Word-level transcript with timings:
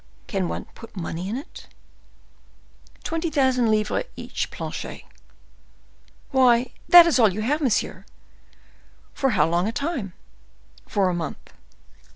Can 0.25 0.49
one 0.49 0.65
put 0.73 0.95
much 0.97 1.03
money 1.03 1.29
in 1.29 1.37
it?" 1.37 1.67
"Twenty 3.03 3.29
thousand 3.29 3.69
livres 3.69 4.05
each, 4.15 4.49
Planchet." 4.49 5.03
"Why, 6.31 6.71
that 6.89 7.05
is 7.05 7.19
all 7.19 7.31
you 7.31 7.41
have, 7.43 7.61
monsieur. 7.61 8.05
For 9.13 9.29
how 9.37 9.47
long 9.47 9.67
a 9.67 9.71
time?" 9.71 10.13
"For 10.87 11.07
a 11.07 11.13
month." 11.13 11.53